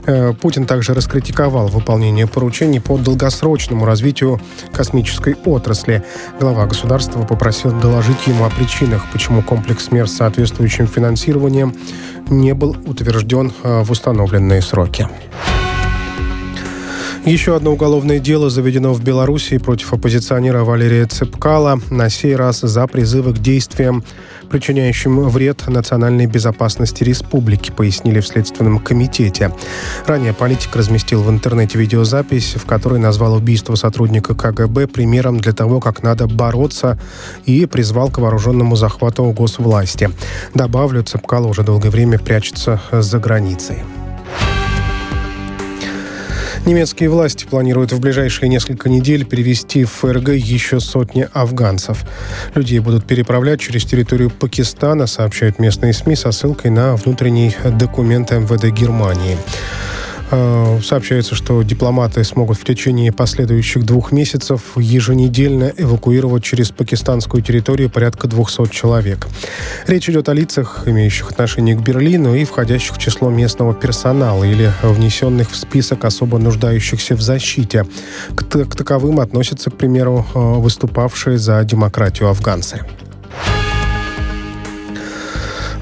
[0.06, 4.40] Э, Путин также раскритиковал выполнение поручений по долгосрочному развитию
[4.72, 6.04] космической отрасли.
[6.40, 11.74] Глава государства попросил доложить ему о причинах, почему комплекс мер с соответствующим финансированием
[12.30, 15.08] не был утвержден э, в установленные сроки.
[17.28, 22.88] Еще одно уголовное дело заведено в Беларуси против оппозиционера Валерия Цепкала, на сей раз за
[22.88, 24.02] призывы к действиям
[24.50, 29.54] причиняющим вред национальной безопасности республики, пояснили в Следственном комитете.
[30.06, 35.82] Ранее политик разместил в интернете видеозапись, в которой назвал убийство сотрудника КГБ примером для того,
[35.82, 36.98] как надо бороться
[37.44, 40.10] и призвал к вооруженному захвату госвласти.
[40.54, 43.80] Добавлю, Цепкало уже долгое время прячется за границей.
[46.68, 52.04] Немецкие власти планируют в ближайшие несколько недель перевести в ФРГ еще сотни афганцев.
[52.56, 58.66] Людей будут переправлять через территорию Пакистана, сообщают местные СМИ со ссылкой на внутренний документ МВД
[58.66, 59.38] Германии.
[60.30, 67.90] Э, сообщается, что дипломаты смогут в течение последующих двух месяцев еженедельно эвакуировать через пакистанскую территорию
[67.90, 69.28] порядка 200 человек.
[69.88, 74.72] Речь идет о лицах, имеющих отношение к Берлину и входящих в число местного персонала или
[74.82, 77.86] внесенных в список особо нуждающихся в защите.
[78.36, 82.82] К, к таковым относятся, к примеру, э, выступавшие за демократию афганцы.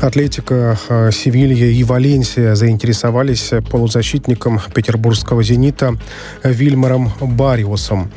[0.02, 5.96] Атлетика, э, Севилья и Валенсия заинтересовались полузащитником петербургского «Зенита»
[6.44, 8.12] Вильмаром Бариусом.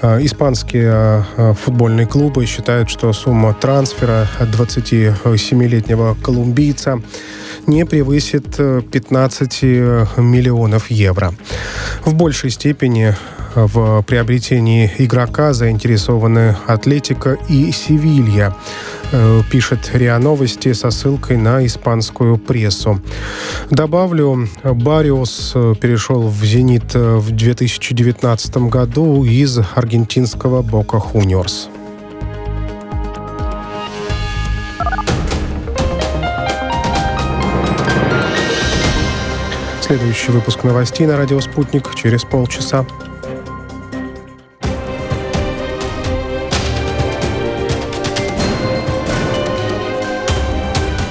[0.00, 7.00] Э, испанские э, футбольные клубы считают, что сумма трансфера 27-летнего колумбийца
[7.66, 11.34] не превысит 15 миллионов евро.
[12.04, 13.14] В большей степени
[13.54, 18.54] в приобретении игрока заинтересованы Атлетика и Севилья,
[19.12, 23.00] э, пишет РИА Новости со ссылкой на испанскую прессу.
[23.70, 31.68] Добавлю, Бариус перешел в «Зенит» в 2019 году из аргентинского «Бока Хуниорс».
[39.80, 42.86] Следующий выпуск новостей на радио «Спутник» через полчаса.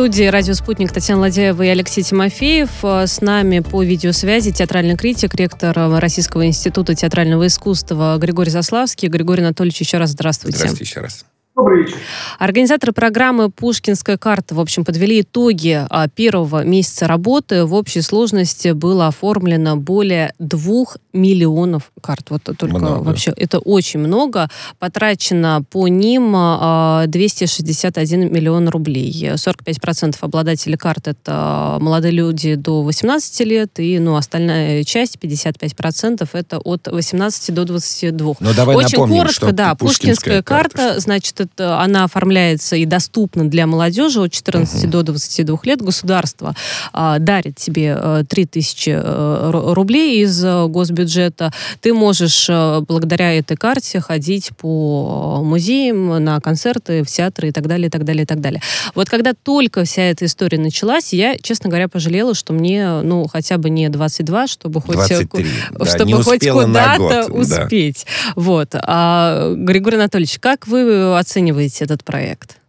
[0.00, 2.70] Студии «Радио Спутник» Татьяна Ладяева и Алексей Тимофеев.
[2.82, 9.08] Э, с нами по видеосвязи театральный критик, ректор Российского института театрального искусства Григорий Заславский.
[9.08, 10.56] Григорий Анатольевич, еще раз здравствуйте.
[10.56, 11.26] Здравствуйте еще раз.
[11.60, 11.98] Добрый вечер.
[12.38, 17.66] Организаторы программы «Пушкинская карта» в общем, подвели итоги а, первого месяца работы.
[17.66, 22.30] В общей сложности было оформлено более двух миллионов карт.
[22.30, 23.02] Вот только много.
[23.02, 24.48] вообще это очень много.
[24.78, 29.12] Потрачено по ним 261 а, миллион рублей.
[29.34, 36.58] 45% обладателей карт это молодые люди до 18 лет, и ну, остальная часть, 55%, это
[36.58, 38.34] от 18 до 22.
[38.40, 42.76] Но давай очень напомним, коротко, что да, Пушкинская, Пушкинская карта, карта, значит, вот она оформляется
[42.76, 44.90] и доступна для молодежи от 14 угу.
[44.90, 45.82] до 22 лет.
[45.82, 46.54] Государство
[46.92, 51.52] а, дарит тебе 3000 рублей из госбюджета.
[51.80, 52.48] Ты можешь
[52.86, 58.04] благодаря этой карте ходить по музеям, на концерты, в театры и так далее, и так
[58.04, 58.62] далее, и так далее.
[58.94, 63.58] Вот когда только вся эта история началась, я, честно говоря, пожалела, что мне, ну, хотя
[63.58, 65.46] бы не 22, чтобы хоть, 23,
[65.86, 68.06] чтобы да, хоть куда-то успеть.
[68.06, 68.32] Да.
[68.36, 68.68] Вот.
[68.74, 71.39] А, Григорий Анатольевич, как вы оцениваете
[71.82, 72.60] этот проект?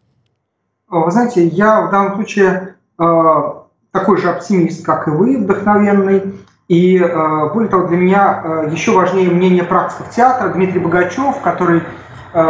[0.90, 3.04] Вы знаете, я в данном случае э,
[3.92, 6.34] такой же оптимист, как и вы, вдохновенный.
[6.68, 10.50] И э, более того, для меня э, еще важнее мнение практиков театра.
[10.50, 11.82] Дмитрий Богачев, который
[12.34, 12.42] э,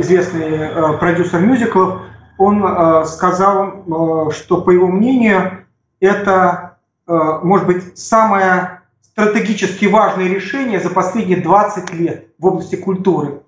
[0.00, 2.00] известный э, продюсер мюзиклов,
[2.38, 5.66] он э, сказал, э, что, по его мнению,
[6.00, 7.12] это, э,
[7.42, 13.40] может быть, самое стратегически важное решение за последние 20 лет в области культуры.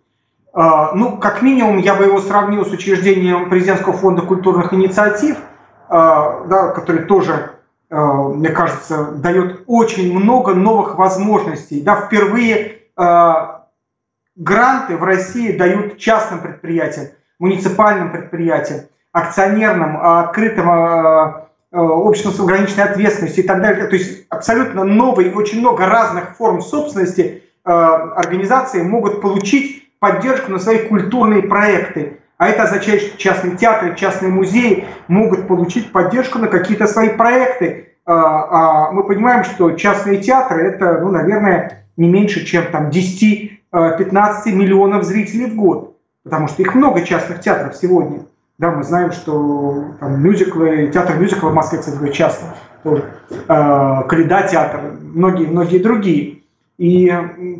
[0.59, 5.41] Э, ну, как минимум, я бы его сравнил с учреждением Президентского фонда культурных инициатив, э,
[5.89, 7.53] да, который тоже,
[7.91, 11.81] э, мне кажется, дает очень много новых возможностей.
[11.81, 12.75] Да, впервые
[14.35, 22.41] гранты в России дают частным предприятиям муниципальным предприятиям, акционерным, а, открытым а, а, обществом с
[22.41, 23.87] ограниченной ответственностью и так далее.
[23.87, 30.79] То есть абсолютно новые, очень много разных форм собственности организации могут получить поддержку на свои
[30.79, 32.19] культурные проекты.
[32.37, 37.95] А это означает, что частные театры, частные музеи могут получить поддержку на какие-то свои проекты.
[38.07, 43.59] А мы понимаем, что частные театры это, ну, наверное, не меньше, чем там 10-15
[44.53, 48.21] миллионов зрителей в год потому что их много частных театров сегодня.
[48.59, 54.43] Да, мы знаем, что там, мюзиклы, театр мюзикла в Москве, кстати часто, тоже, э, Каледа
[54.49, 56.38] театр, многие-многие другие.
[56.79, 57.13] И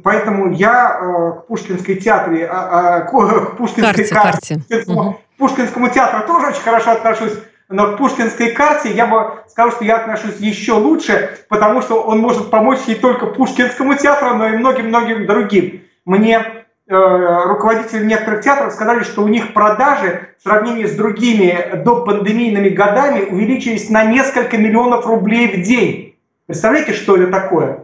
[0.05, 4.55] поэтому я э, к Пушкинской театре, э, э, к, Пушкинской карте, карте.
[4.55, 5.21] Пушкинскому, угу.
[5.39, 7.33] Пушкинскому театру тоже очень хорошо отношусь,
[7.69, 12.21] но к Пушкинской карте я бы сказал, что я отношусь еще лучше, потому что он
[12.21, 15.83] может помочь не только Пушкинскому театру, но и многим-многим другим.
[16.05, 16.59] Мне
[16.91, 23.27] Э, руководители некоторых театров сказали, что у них продажи в сравнении с другими допандемийными годами
[23.27, 26.17] увеличились на несколько миллионов рублей в день.
[26.47, 27.81] Представляете, что это такое?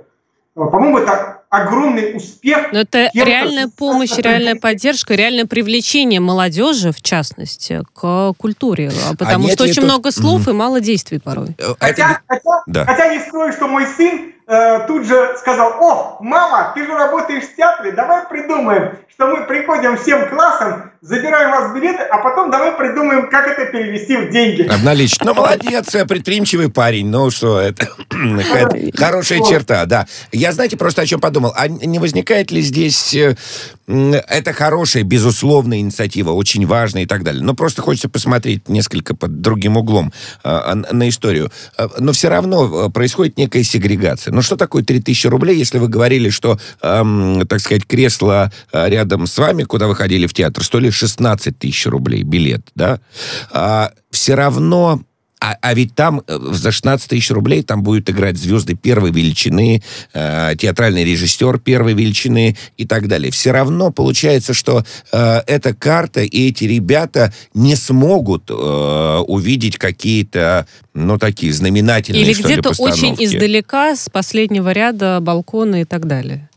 [0.56, 2.72] Э, по-моему, это огромный успех.
[2.72, 8.92] Но это реальная помощь, реальная поддержка, реальное привлечение молодежи, в частности, к культуре.
[9.10, 9.84] А потому а что очень тут...
[9.84, 10.50] много слов mm-hmm.
[10.50, 11.56] и мало действий порой.
[11.78, 12.84] Хотя, хотя, да.
[12.84, 17.44] хотя не скрою, что мой сын э, тут же сказал, о, мама, ты же работаешь
[17.44, 22.50] в театре, давай придумаем, что мы приходим всем классом, забираем у вас билеты, а потом
[22.50, 24.62] давай придумаем, как это перевести в деньги.
[24.62, 25.22] Обналичить.
[25.24, 27.88] Ну, молодец, предприимчивый парень, ну что, это
[28.94, 30.06] хорошая черта, да.
[30.32, 31.52] Я, знаете, просто о чем подумал.
[31.56, 33.14] А не возникает ли здесь...
[33.14, 33.34] Э,
[33.86, 37.42] это хорошая, безусловная инициатива, очень важная и так далее.
[37.42, 41.50] Но просто хочется посмотреть несколько под другим углом э, на историю.
[41.76, 44.32] Э, но все равно происходит некая сегрегация.
[44.34, 49.38] Ну, что такое 3000 рублей, если вы говорили, что, эм, так сказать, кресло рядом с
[49.38, 53.00] вами, куда вы ходили в театр, стоили 16 тысяч рублей билет, да,
[53.52, 55.00] а, все равно
[55.44, 59.82] а, а ведь там э, за 16 тысяч рублей там будут играть звезды первой величины,
[60.14, 63.30] э, театральный режиссер первой величины и так далее.
[63.30, 70.66] Все равно получается, что э, эта карта и эти ребята не смогут э, увидеть какие-то,
[70.94, 76.48] ну, такие знаменательные, Или где-то очень издалека, с последнего ряда балкона и так далее.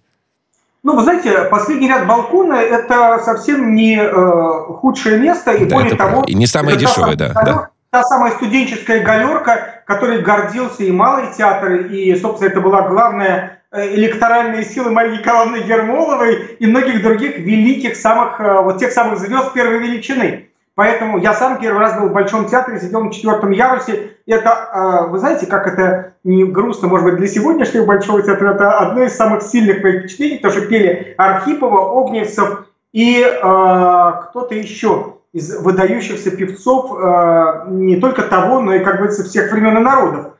[0.83, 5.95] Ну, вы знаете, последний ряд балкона– это совсем не э, худшее место, и да, более
[5.95, 6.23] того…
[6.25, 7.69] И не самое дешевое, да, да.
[7.89, 13.95] Та самая студенческая галерка, которой гордился и Малый театр, и, собственно, это была главная э,
[13.95, 19.53] электоральная сила Марии Николаевны Ермоловой и многих других великих самых, э, вот тех самых звезд
[19.53, 20.49] первой величины.
[20.75, 24.17] Поэтому я сам первый раз был в Большом театре, сидел на четвертом ярусе.
[24.27, 28.79] Это, э, вы знаете, как это не грустно, может быть, для сегодняшнего Большого театра, это
[28.79, 35.59] одно из самых сильных моих впечатлений, что пели Архипова, Огневцев и э, кто-то еще из
[35.59, 40.33] выдающихся певцов э, не только того, но и, как говорится, всех времен и народов.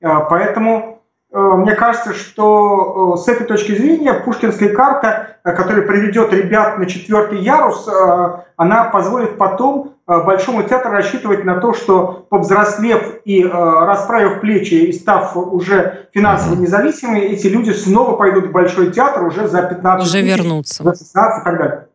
[0.00, 0.94] Поэтому
[1.34, 6.78] Э, мне кажется, что э, с этой точки зрения пушкинская карта, э, которая приведет ребят
[6.78, 7.88] на четвертый ярус,
[8.56, 15.34] она позволит потом Большому театру рассчитывать на то, что повзрослев и расправив плечи и став
[15.34, 20.36] уже финансово независимыми, эти люди снова пойдут в Большой театр уже за 15 Уже тысяч,
[20.36, 20.84] вернутся.
[20.84, 21.88] За 16 и так далее.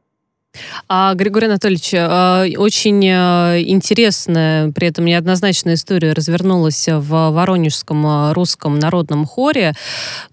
[0.88, 8.34] А, Григорий Анатольевич, э, очень э, интересная, при этом неоднозначная история развернулась в Воронежском э,
[8.34, 9.74] русском народном хоре.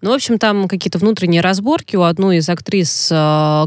[0.01, 1.97] Ну, в общем, там какие-то внутренние разборки.
[1.97, 3.09] У одной из актрис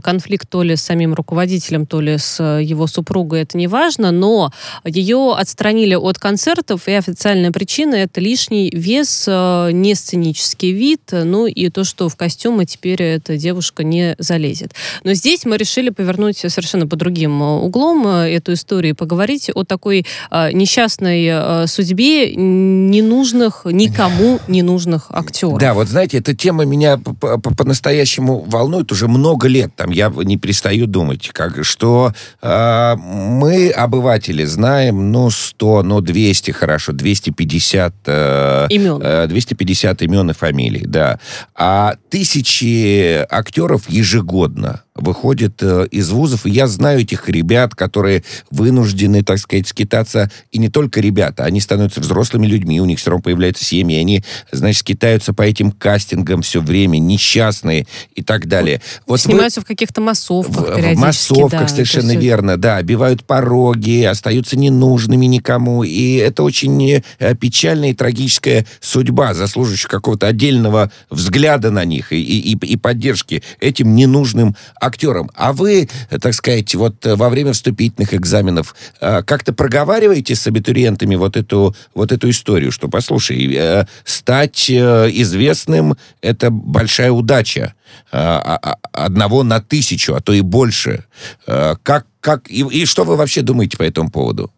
[0.04, 4.52] конфликт то ли с самим руководителем, то ли с его супругой, это не важно, но
[4.84, 11.70] ее отстранили от концертов, и официальная причина— это лишний вес, не сценический вид, ну и
[11.70, 14.74] то, что в костюмы теперь эта девушка не залезет.
[15.04, 19.52] Но здесь мы решили повернуть совершенно по другим э, углом э, эту историю и поговорить
[19.54, 25.60] о такой э, несчастной судьбе ненужных, никому ненужных актеров.
[25.60, 29.76] Да, вот знаете, эта тема меня по-настоящему волнует уже много лет.
[29.76, 36.52] Там я не перестаю думать, как, что э, мы, обыватели, знаем, ну, 100, ну, 200,
[36.52, 37.94] хорошо, 250...
[38.06, 39.00] Э, имен.
[39.02, 41.20] Э, 250 имен и фамилий, да.
[41.56, 49.24] А тысячи актеров ежегодно выходят э, из вузов, и я знаю этих ребят, которые вынуждены,
[49.24, 53.24] так сказать, скитаться, и не только ребята, они становятся взрослыми людьми, у них все равно
[53.24, 58.82] появляются семьи, они, значит, скитаются по этим кастингам все время, несчастные и так далее.
[59.08, 59.66] Вот Снимаются вы...
[59.66, 65.84] в каких-то массовках В, в массовках, да, совершенно верно, да, обивают пороги, остаются ненужными никому,
[65.84, 72.22] и это очень э, печальная и трагическая судьба, заслуживающая какого-то отдельного взгляда на них и,
[72.22, 74.56] и, и поддержки этим ненужным
[74.90, 75.30] актерам.
[75.36, 81.16] А вы, так сказать, вот э, во время вступительных экзаменов э, как-то проговариваете с абитуриентами
[81.16, 87.74] вот эту, вот эту историю, что, послушай, э, стать известным— это большая удача.
[88.12, 91.06] А, а, одного на тысячу, а то и больше.
[91.48, 94.52] Как, как, и, и что вы вообще думаете по этому поводу?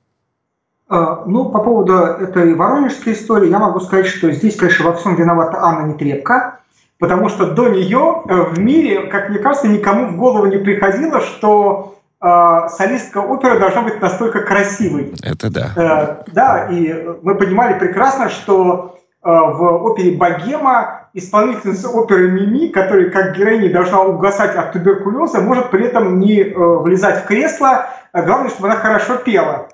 [0.89, 5.59] Ну, по поводу этой воронежской истории, я могу сказать, что здесь, конечно, во всем виновата
[5.61, 6.60] Анна Нетребко,
[7.01, 11.19] потому что до нее э, в мире, как мне кажется, никому в голову не приходило,
[11.19, 15.11] что э, солистка оперы должна быть настолько красивой.
[15.23, 15.71] Это да.
[15.75, 16.93] Э, да, и
[17.23, 24.01] мы понимали прекрасно, что э, в опере «Богема» исполнительница оперы Мими, которая как героиня должна
[24.01, 28.77] угасать от туберкулеза, может при этом не э, влезать в кресло, а главное, чтобы она
[28.77, 29.69] хорошо пела.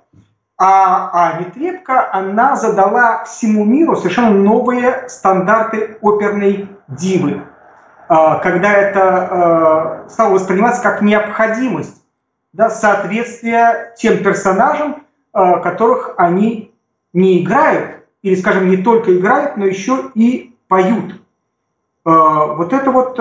[0.57, 7.43] А, а Нетребко, она задала всему миру совершенно новые стандарты оперной дивы,
[8.07, 12.01] а, когда это а, стало восприниматься как необходимость,
[12.53, 16.73] да, соответствие тем персонажам, а, которых они
[17.13, 21.21] не играют, или, скажем, не только играют, но еще и поют.
[22.03, 23.19] Вот это вот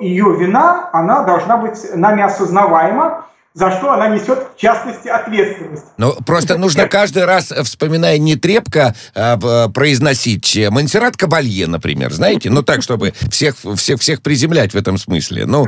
[0.00, 5.84] ее вина, она должна быть нами осознаваема, за что она несет, в частности, ответственность.
[5.96, 12.50] Ну, просто нужно каждый раз, вспоминая не трепко, а, произносить Монсеррат Кабалье, например, знаете?
[12.50, 15.46] Ну, так, чтобы всех, всех, всех приземлять в этом смысле.
[15.46, 15.66] Ну...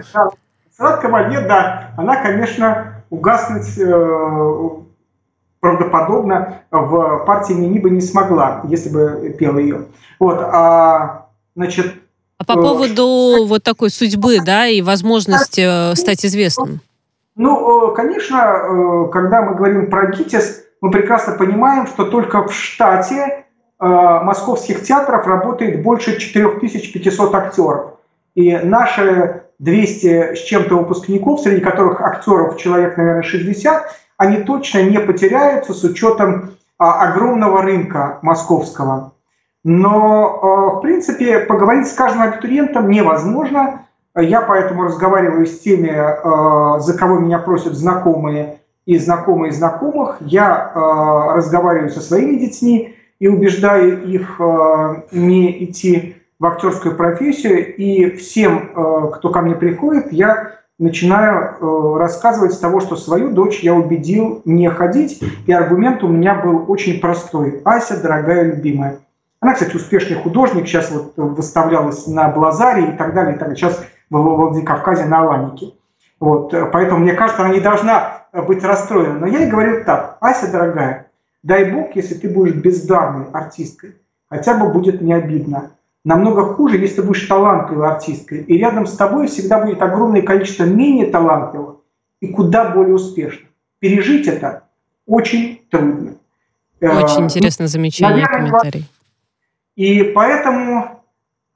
[0.79, 4.69] Монсеррат Кабалье, да, она, конечно, угаснуть э,
[5.61, 9.87] правдоподобно в партии Мини бы не смогла, если бы пела ее.
[10.19, 11.95] Вот, а, значит...
[12.39, 16.81] А по поводу э, вот такой судьбы, да, и возможности э, стать известным?
[17.37, 22.53] Ну, э, конечно, э, когда мы говорим про ГИТИС, мы прекрасно понимаем, что только в
[22.53, 23.45] штате
[23.79, 27.93] э, московских театров работает больше 4500 актеров.
[28.35, 33.85] И наши 200 с чем-то выпускников, среди которых актеров человек, наверное, 60,
[34.17, 39.13] они точно не потеряются с учетом огромного рынка московского.
[39.65, 43.86] Но, в принципе, поговорить с каждым абитуриентом невозможно.
[44.23, 50.17] Я поэтому разговариваю с теми, э, за кого меня просят знакомые и знакомые знакомых.
[50.21, 57.77] Я э, разговариваю со своими детьми и убеждаю их э, не идти в актерскую профессию.
[57.77, 63.75] И всем, кто ко мне приходит, я начинаю рассказывать с того, что свою дочь я
[63.75, 65.23] убедил не ходить.
[65.47, 67.63] И аргумент у меня был очень простой.
[67.65, 68.99] Ася, дорогая любимая.
[69.41, 73.35] Она, кстати, успешный художник, сейчас вот выставлялась на Блазаре и так далее.
[73.35, 73.57] И так далее.
[73.57, 75.73] Сейчас в Владикавказе на Аланике.
[76.19, 79.19] Вот, э, поэтому, мне кажется, она не должна э, быть расстроена.
[79.19, 81.11] Но я ей говорю так, Ася, дорогая,
[81.43, 83.97] дай бог, если ты будешь бездарной артисткой,
[84.29, 85.73] хотя бы будет не обидно.
[86.05, 90.65] Намного хуже, если ты будешь талантливой артисткой, и рядом с тобой всегда будет огромное количество
[90.65, 91.77] менее талантливых
[92.21, 93.49] и куда более успешных.
[93.81, 94.63] Пережить это
[95.05, 96.15] очень трудно.
[96.81, 98.87] Э, очень интересно замечание, Наверное, комментарий.
[99.75, 100.96] И поэтому Э,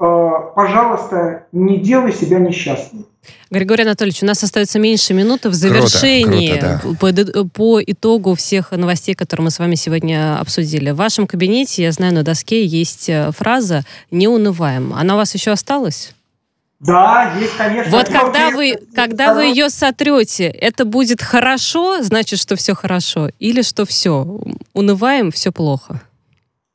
[0.01, 3.07] пожалуйста, не делай себя несчастным.
[3.51, 7.33] Григорий Анатольевич, у нас остается меньше минуты в завершении круто, круто, да.
[7.43, 10.91] по, по итогу всех новостей, которые мы с вами сегодня обсудили.
[10.91, 14.95] В вашем кабинете, я знаю, на доске есть э, фраза «не унываем».
[14.95, 16.15] Она у вас еще осталась?
[16.79, 17.93] Да, есть, конечно.
[17.93, 23.61] Вот когда вы, когда вы ее сотрете, это будет хорошо, значит, что все хорошо, или
[23.61, 24.41] что все,
[24.73, 26.01] унываем, все плохо?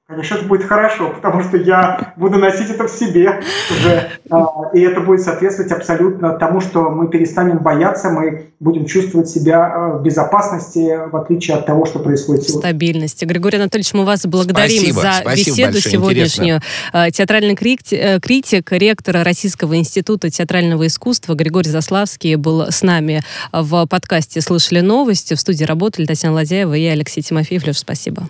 [0.08, 3.42] Конечно, это будет хорошо, потому что я буду носить это в себе
[3.72, 4.12] уже.
[4.30, 9.66] А, и это будет соответствовать абсолютно тому, что мы перестанем бояться, мы будем чувствовать себя
[9.66, 12.70] а, в безопасности, в отличие от того, что происходит сегодня.
[12.70, 13.26] Стабильности.
[13.26, 16.62] Григорий Анатольевич, мы вас благодарим Спасибо, за спасибо беседу большое, сегодняшнюю.
[16.94, 23.24] А, Театральный критик, э, критик, ректор Российского института театрального искусства Григорий Заславский был с нами
[23.52, 25.34] в подкасте «Слышали новости».
[25.34, 27.66] В студии работали Татьяна Ладяева и Алексей Тимофеев.
[27.66, 28.30] Леш, спасибо.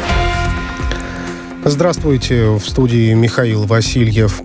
[1.63, 4.41] Здравствуйте, в студии Михаил Васильев.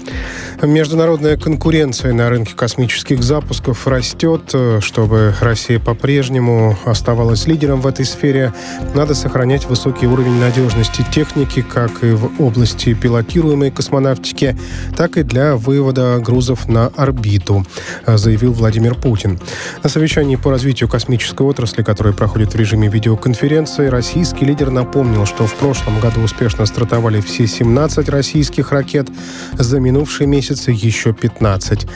[0.62, 4.54] Международная конкуренция на рынке космических запусков растет.
[4.80, 8.52] Чтобы Россия по-прежнему оставалась лидером в этой сфере,
[8.94, 14.56] надо сохранять высокий уровень надежности техники как и в области пилотируемой космонавтики,
[14.94, 17.66] так и для вывода грузов на орбиту,
[18.06, 19.38] заявил Владимир Путин.
[19.82, 25.46] На совещании по развитию космической отрасли, которое проходит в режиме видеоконференции, российский лидер напомнил, что
[25.46, 26.64] в прошлом году успешно
[27.06, 29.08] стартовали все 17 российских ракет.
[29.52, 31.86] За минувший месяц месяце еще 15.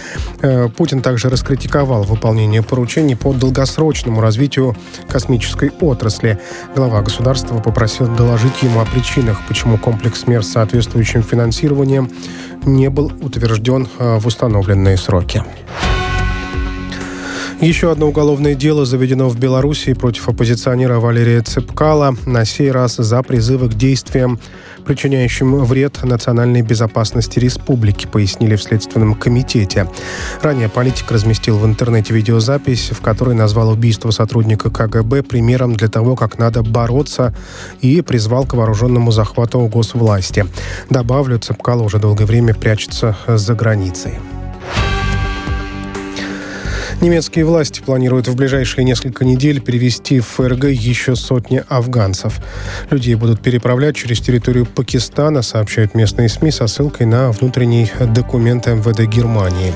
[0.43, 4.77] Э, Путин также раскритиковал выполнение поручений по долгосрочному развитию
[5.09, 6.39] космической отрасли.
[6.75, 12.11] Глава государства попросил доложить ему о причинах, почему комплекс мер с соответствующим финансированием
[12.65, 15.43] не был утвержден э, в установленные сроки.
[17.61, 23.23] Еще одно уголовное дело заведено в Беларуси против оппозиционера Валерия Цепкала, на сей раз за
[23.23, 24.41] призывы к действиям
[24.87, 29.87] причиняющим вред национальной безопасности республики, пояснили в Следственном комитете.
[30.41, 36.17] Ранее политик разместил в интернете видеозапись, в которой назвал убийство сотрудника КГБ примером для того,
[36.17, 37.35] как надо бороться
[37.83, 40.47] и призвал к вооруженному захвату госвласти.
[40.89, 44.15] Добавлю, Цепкало уже долгое время прячется за границей.
[47.01, 52.39] Немецкие власти планируют в ближайшие несколько недель перевести в ФРГ еще сотни афганцев.
[52.91, 59.09] Людей будут переправлять через территорию Пакистана, сообщают местные СМИ со ссылкой на внутренний документ МВД
[59.09, 59.73] Германии.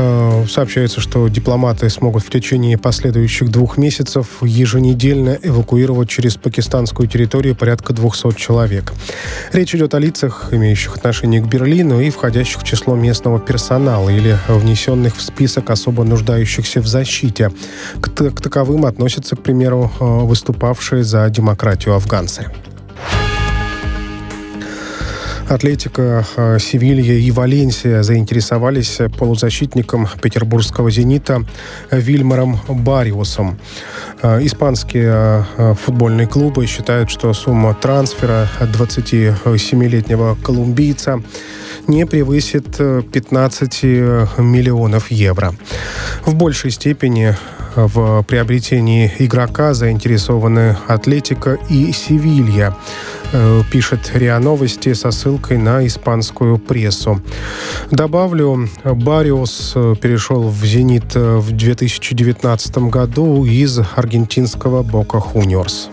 [0.00, 7.54] Э, сообщается, что дипломаты смогут в течение последующих двух месяцев еженедельно эвакуировать через пакистанскую территорию
[7.54, 8.92] порядка 200 человек.
[9.52, 14.38] Речь идет о лицах, имеющих отношение к Берлину и входящих в число местного персонала или
[14.48, 17.50] внесенных в список особо нуждающихся в защите.
[18.00, 22.46] К, таковым относятся, к примеру, э, выступавшие за демократию афганцы.
[25.50, 31.44] Атлетика, э, Севилья и Валенсия заинтересовались полузащитником петербургского «Зенита»
[31.90, 33.58] Вильмаром Бариусом.
[34.22, 41.20] Э, испанские э, футбольные клубы считают, что сумма трансфера 27-летнего колумбийца
[41.88, 45.54] не превысит 15 миллионов евро.
[46.24, 47.36] В большей степени
[47.76, 52.76] в приобретении игрока заинтересованы Атлетика и Севилья.
[53.32, 57.22] Э, пишет РИА Новости со ссылкой на испанскую прессу.
[57.90, 65.90] Добавлю, Бариус э, перешел в «Зенит» э, в 2019 году из аргентинского «Бока Хуниорс».